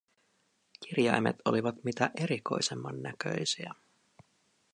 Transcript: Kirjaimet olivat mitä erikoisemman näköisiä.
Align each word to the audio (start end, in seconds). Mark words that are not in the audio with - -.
Kirjaimet 0.79 1.37
olivat 1.45 1.83
mitä 1.83 2.11
erikoisemman 2.15 3.01
näköisiä. 3.01 3.73